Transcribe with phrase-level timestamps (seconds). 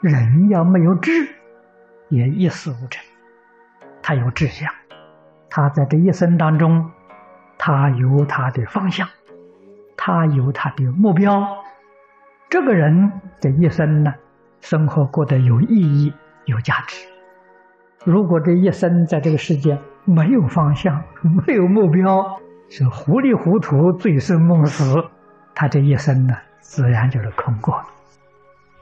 [0.00, 1.10] 人要没有志，
[2.08, 3.02] 也一事无成。
[4.02, 4.72] 他有志向，
[5.50, 6.90] 他在这一生当中，
[7.58, 9.08] 他有他的方向，
[9.96, 11.46] 他有他的目标。
[12.48, 14.14] 这个人这一生呢，
[14.60, 16.12] 生活过得有意义、
[16.44, 17.06] 有价值。
[18.04, 25.04] 如果这一生在这个世界没有方向、没有目标，是糊里糊涂、醉生梦死，
[25.54, 27.86] 他这一生呢，自然就是空过了。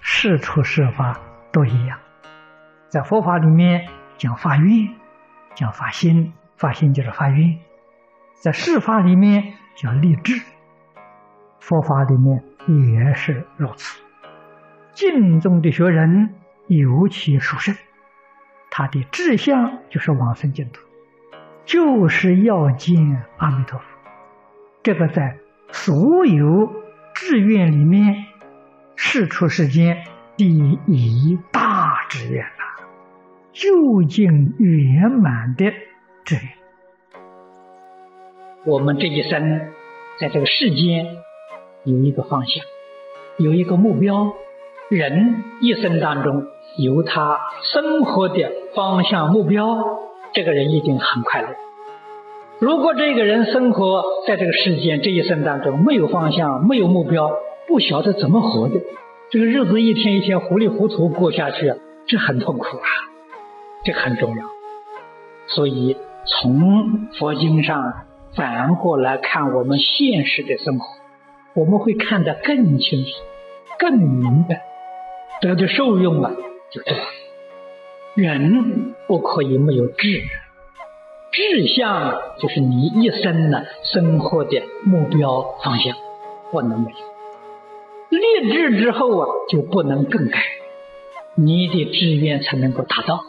[0.00, 1.20] 事出事发
[1.52, 1.98] 都一样，
[2.88, 4.88] 在佛法里面讲发愿，
[5.54, 7.58] 讲发心，发心就是发愿；
[8.40, 10.34] 在事法里面叫立志，
[11.60, 12.42] 佛法里面
[13.04, 14.02] 也是如此。
[14.92, 16.34] 净宗的学人
[16.66, 17.74] 尤其殊胜。
[18.72, 20.80] 他的志向就是往生净土，
[21.64, 22.96] 就是要见
[23.36, 23.84] 阿弥陀佛。
[24.82, 25.38] 这个在
[25.72, 26.72] 所有
[27.14, 28.26] 志愿里面，
[29.02, 30.04] 是出世间
[30.36, 30.46] 第
[30.86, 32.84] 一大志愿呐，
[33.54, 35.72] 究竟圆满的
[36.22, 36.44] 志愿。
[38.66, 39.62] 我们这一生
[40.20, 41.16] 在这个世间
[41.84, 42.62] 有一个方向，
[43.38, 44.34] 有一个目标。
[44.90, 46.44] 人一生当中
[46.76, 47.38] 有他
[47.72, 49.78] 生活的方向目标，
[50.34, 51.48] 这个人一定很快乐。
[52.58, 57.30] 如果这个人生活在这个世间这一生当中没有方向、没有目标，
[57.70, 58.80] 不晓得怎么活的，
[59.30, 61.72] 这个日子一天一天糊里糊涂过下去，
[62.08, 62.88] 这很痛苦啊！
[63.84, 64.44] 这很重要。
[65.46, 65.96] 所以
[66.26, 67.92] 从佛经上
[68.34, 70.84] 反过来看我们现实的生活，
[71.54, 73.10] 我们会看得更清楚、
[73.78, 74.62] 更明白。
[75.40, 76.32] 得的受用啊，
[76.72, 77.00] 就这样。
[78.16, 80.22] 人不可以没有志，
[81.30, 85.96] 志向就是你一生呢生活的目标方向，
[86.50, 86.96] 不能没有。
[88.40, 90.38] 立志之后啊，就不能更改，
[91.36, 93.24] 你的志愿才能够达到。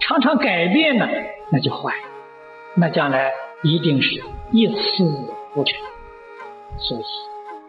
[0.00, 1.06] 常常改变呢，
[1.50, 1.92] 那就坏，
[2.74, 3.32] 那将来
[3.62, 4.22] 一定是
[4.52, 5.04] 一事
[5.54, 5.78] 无成。
[6.78, 7.02] 所以，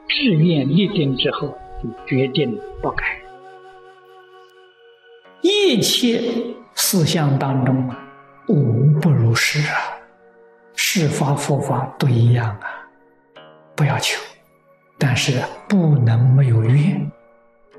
[0.07, 3.05] 志愿立定之后，就决定不改。
[5.41, 6.21] 一切
[6.75, 7.97] 思想当中啊，
[8.47, 9.97] 无不如是啊，
[10.75, 12.87] 是法佛法都一样啊，
[13.75, 14.21] 不要求，
[15.01, 17.09] 但是不能没有愿，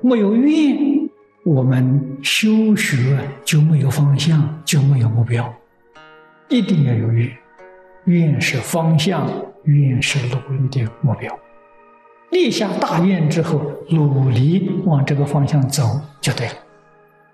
[0.01, 1.07] 没有愿，
[1.45, 5.53] 我们修学就没有方向，就没有目标，
[6.49, 7.31] 一定要有愿，
[8.05, 9.29] 愿是方向，
[9.65, 11.31] 愿是努力的目标，
[12.31, 16.53] 立下大愿之后，努力往这个方向走就对了。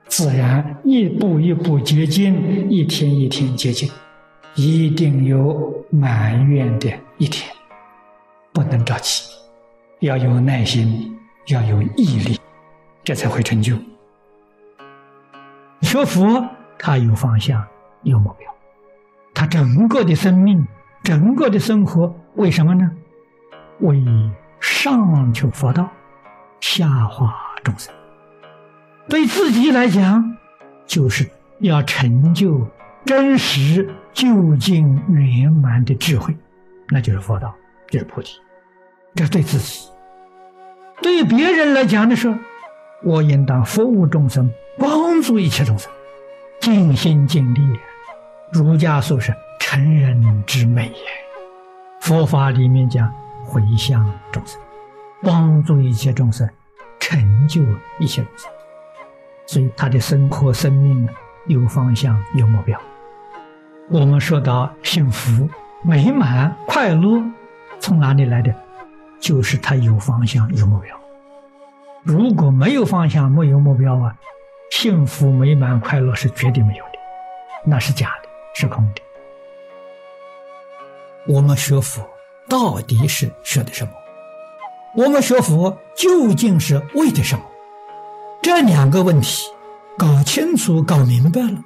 [0.10, 3.90] 自然一步一步接近，一天一天接近，
[4.56, 7.50] 一定有满愿的一天，
[8.52, 9.24] 不能着急，
[10.00, 12.40] 要有耐心，要有毅力，
[13.04, 13.76] 这才会成就。
[15.82, 16.48] 学佛，
[16.78, 17.66] 他有方向，
[18.04, 18.54] 有目标，
[19.34, 20.66] 他整个的生命，
[21.04, 22.92] 整个的生活，为什么呢？
[23.80, 24.04] 为
[24.60, 25.90] 上求佛道，
[26.60, 27.94] 下化众生。
[29.10, 30.38] 对自己来讲，
[30.86, 31.28] 就是
[31.60, 32.68] 要成就
[33.04, 36.38] 真实、究竟、圆满的智慧，
[36.90, 37.56] 那就是佛道，
[37.90, 38.40] 就是菩提。
[39.18, 39.90] 这对自己；
[41.02, 42.38] 对别人来讲的时候，
[43.02, 44.48] 我应当服务众生，
[44.78, 45.92] 帮助一切众生，
[46.60, 47.60] 尽心尽力。
[48.52, 50.96] 儒家说是成人之美也。
[52.00, 53.12] 佛法里面讲
[53.44, 54.62] 回向众生，
[55.24, 56.48] 帮助一切众生，
[57.00, 57.64] 成就
[57.98, 58.52] 一切众生。
[59.48, 61.10] 所以他的生活、生命
[61.48, 62.80] 有方向、有目标。
[63.90, 65.50] 我们说到幸福、
[65.82, 67.20] 美满、快乐，
[67.80, 68.54] 从哪里来的？
[69.20, 70.96] 就是他有方向、有目标。
[72.04, 74.16] 如果没有方向、没有目标啊，
[74.72, 77.00] 幸福、美满、快乐是绝对没有的，
[77.66, 79.02] 那是假的，是空的。
[81.28, 82.08] 我们学佛
[82.48, 83.92] 到底是学的什么？
[84.96, 87.44] 我们学佛究竟是为的什么？
[88.42, 89.44] 这两个问题
[89.98, 91.58] 搞清楚、搞明白了，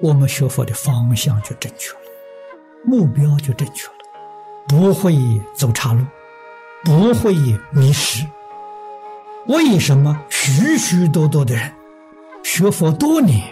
[0.00, 2.00] 我们学佛的方向就正确了，
[2.84, 3.94] 目标就正确了，
[4.66, 5.14] 不会
[5.54, 6.02] 走岔路，
[6.84, 7.34] 不会
[7.70, 8.26] 迷失。
[9.46, 11.72] 为什么许许多多的人
[12.42, 13.42] 学佛多年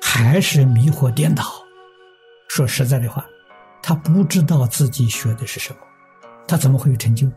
[0.00, 1.44] 还是迷惑颠倒？
[2.48, 3.24] 说实在的话，
[3.82, 5.78] 他不知道自己学的是什么，
[6.46, 7.30] 他怎么会有成就？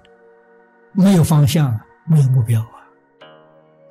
[0.91, 2.81] 没有方向，没有目标啊！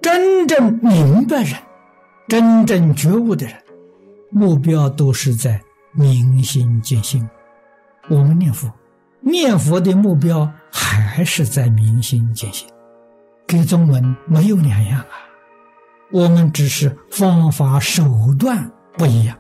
[0.01, 1.55] 真正明白人，
[2.29, 3.57] 真正觉悟的人，
[4.31, 5.61] 目标都是在
[5.93, 7.29] 明心见性。
[8.09, 8.69] 我们念佛，
[9.25, 12.69] 念佛的目标还是在明心见性，
[13.47, 15.15] 跟中文没有两样啊。
[16.11, 18.05] 我们只是方法手
[18.39, 19.39] 段不一样，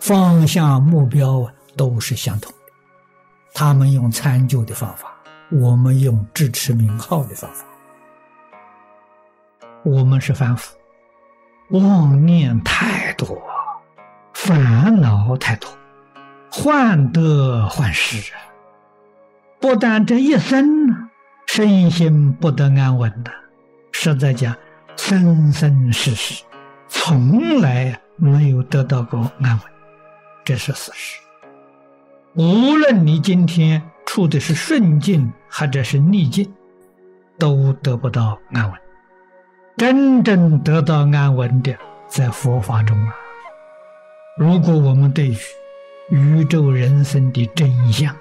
[0.00, 2.58] 方向目标都是相同的。
[3.54, 5.14] 他们用参究的方法，
[5.50, 7.64] 我们用支持名号的方法。
[9.84, 10.76] 我们是凡夫，
[11.70, 13.40] 妄念太多，
[14.34, 15.70] 烦恼太多，
[16.50, 18.42] 患得患失啊！
[19.60, 21.10] 不但这一生呢，
[21.46, 23.30] 身心不得安稳的，
[23.92, 24.54] 实在讲。
[24.96, 26.42] 生生世世，
[26.88, 29.60] 从来没有得到过安稳，
[30.44, 31.20] 这是事实。
[32.34, 36.52] 无论你今天处的是顺境或者是逆境，
[37.38, 38.78] 都得不到安稳。
[39.76, 41.76] 真正得到安稳的，
[42.08, 43.14] 在佛法中啊。
[44.36, 45.36] 如果我们对于
[46.10, 48.14] 宇宙人生的真相，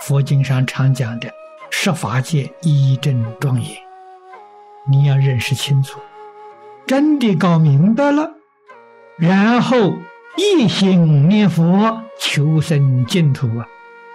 [0.00, 1.30] 佛经上常讲的
[1.70, 3.70] 十法界一真庄严。
[4.88, 5.98] 你要认识清楚，
[6.86, 8.30] 真的搞明白了，
[9.16, 9.94] 然后
[10.36, 13.66] 一心念佛求生净土啊，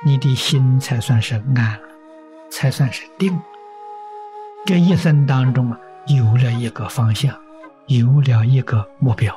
[0.05, 1.79] 你的心才算是安了，
[2.49, 3.37] 才算是定。
[4.65, 7.35] 这一生当中啊，有了一个方向，
[7.87, 9.35] 有了一个目标，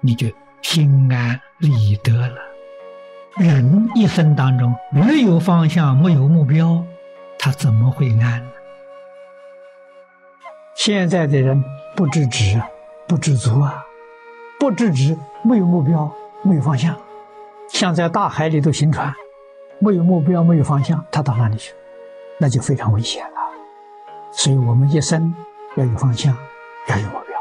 [0.00, 0.26] 你就
[0.62, 2.51] 心安理得了。
[3.36, 6.84] 人一生当中没有方向，没有目标，
[7.38, 8.52] 他怎么会安呢？
[10.74, 11.64] 现在的人
[11.96, 12.60] 不知止，
[13.08, 13.82] 不知足啊！
[14.60, 16.12] 不知止，没有目标，
[16.42, 16.94] 没有方向，
[17.70, 19.10] 像在大海里头行船，
[19.78, 21.72] 没有目标，没有方向，他到哪里去？
[22.38, 23.40] 那就非常危险了。
[24.30, 25.34] 所以我们一生
[25.76, 26.36] 要有方向，
[26.88, 27.38] 要有目标。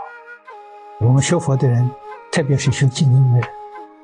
[1.00, 1.92] 我们学佛的人，
[2.32, 3.50] 特别是学经营的人，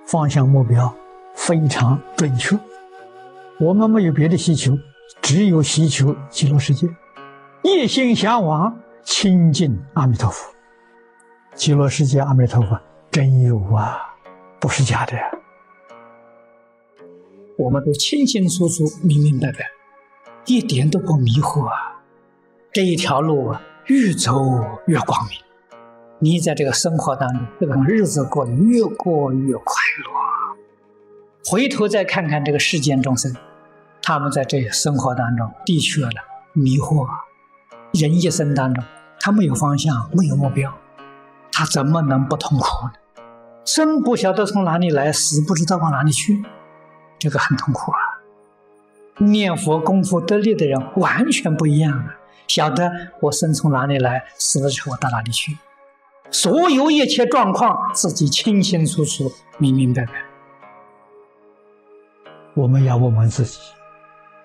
[0.06, 0.94] 方向目标
[1.38, 2.58] 非常准确。
[3.60, 4.78] 我们没有别的需求，
[5.22, 6.90] 只有需求极乐世界，
[7.64, 8.78] 一心向往。
[9.04, 10.54] 亲近阿弥陀佛，
[11.56, 12.78] 极乐世界阿弥陀佛
[13.10, 14.14] 真有啊，
[14.60, 15.14] 不是假的。
[17.58, 19.60] 我们都清清楚楚、明明白白，
[20.46, 22.02] 一点都不迷惑啊。
[22.74, 24.34] 这一条路啊，越走
[24.88, 25.40] 越光明。
[26.20, 29.74] 你在这个生活当中，这个日子过得越过越快
[30.04, 30.27] 乐。
[31.50, 33.34] 回头再看看这个世间众生，
[34.02, 36.12] 他们在这生活当中的确了
[36.52, 37.08] 迷惑。
[37.94, 38.84] 人一生当中。
[39.20, 40.74] 他没有方向，没有目标，
[41.52, 42.94] 他怎么能不痛苦呢？
[43.66, 46.46] 生不晓得从哪里来，死不知道往哪里去，
[47.20, 48.00] 这个很痛苦啊！
[49.18, 52.16] 念佛功夫得力的人完全不一样啊，
[52.48, 52.90] 晓得
[53.22, 55.58] 我生从哪里来，死了之后我到哪里去，
[56.32, 60.27] 所有一切状况自己清清楚楚、明明白白。
[62.58, 63.60] 我们要问问自己：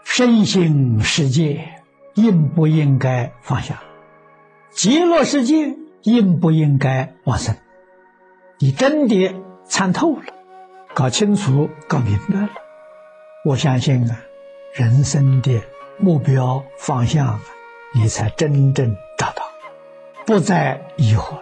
[0.05, 1.67] 身心世界
[2.13, 3.83] 应不应该放下？
[4.71, 7.57] 极乐世界应不应该往生？
[8.59, 10.25] 你真的参透了，
[10.93, 12.51] 搞清楚、搞明白了，
[13.47, 14.21] 我相信啊，
[14.75, 15.63] 人生的
[15.99, 17.41] 目标方向啊，
[17.95, 19.43] 你才真正找到，
[20.27, 21.39] 不再疑惑，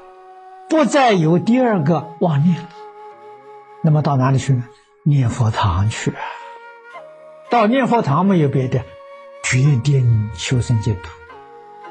[0.68, 2.64] 不再有第二个妄念。
[3.82, 4.64] 那么到哪里去呢？
[5.02, 6.14] 念佛堂去。
[7.50, 8.82] 到念佛堂没有别的，
[9.42, 11.10] 决定修身净土，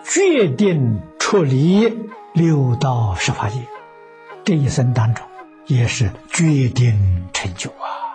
[0.03, 0.99] 决定。
[1.29, 1.87] 出离
[2.33, 3.59] 六道十法界，
[4.43, 5.23] 这一生当中
[5.67, 8.08] 也是决定成就啊。